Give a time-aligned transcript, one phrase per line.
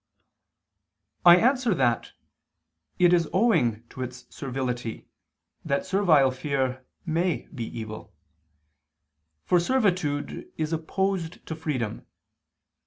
[1.27, 2.13] I answer that,
[2.97, 5.07] It is owing to its servility
[5.63, 8.11] that servile fear may be evil.
[9.45, 12.07] For servitude is opposed to freedom.